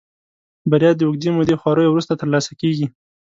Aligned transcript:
بريا 0.69 0.91
د 0.95 1.01
اوږدې 1.07 1.29
مودې 1.35 1.55
خواريو 1.61 1.91
وروسته 1.91 2.13
ترلاسه 2.21 2.51
کېږي. 2.61 2.87